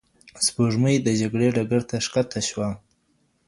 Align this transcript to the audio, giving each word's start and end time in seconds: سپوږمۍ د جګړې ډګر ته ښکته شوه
سپوږمۍ 0.45 0.95
د 1.01 1.07
جګړې 1.21 1.47
ډګر 1.55 1.81
ته 1.89 1.95
ښکته 2.05 2.39
شوه 2.49 2.69